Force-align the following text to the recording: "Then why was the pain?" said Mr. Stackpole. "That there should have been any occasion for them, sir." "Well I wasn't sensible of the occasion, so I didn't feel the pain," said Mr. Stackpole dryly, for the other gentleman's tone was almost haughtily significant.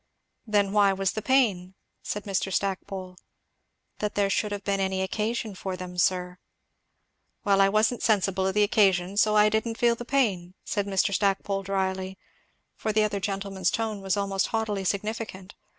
"Then 0.47 0.71
why 0.71 0.93
was 0.93 1.11
the 1.11 1.21
pain?" 1.21 1.75
said 2.01 2.23
Mr. 2.23 2.51
Stackpole. 2.51 3.17
"That 3.99 4.15
there 4.15 4.31
should 4.31 4.51
have 4.51 4.63
been 4.63 4.79
any 4.79 5.03
occasion 5.03 5.53
for 5.53 5.77
them, 5.77 5.95
sir." 5.99 6.39
"Well 7.43 7.61
I 7.61 7.69
wasn't 7.69 8.01
sensible 8.01 8.47
of 8.47 8.55
the 8.55 8.63
occasion, 8.63 9.15
so 9.15 9.35
I 9.35 9.47
didn't 9.47 9.77
feel 9.77 9.93
the 9.93 10.03
pain," 10.03 10.55
said 10.63 10.87
Mr. 10.87 11.13
Stackpole 11.13 11.61
dryly, 11.61 12.17
for 12.75 12.91
the 12.91 13.03
other 13.03 13.19
gentleman's 13.19 13.69
tone 13.69 14.01
was 14.01 14.17
almost 14.17 14.47
haughtily 14.47 14.85
significant. 14.85 15.53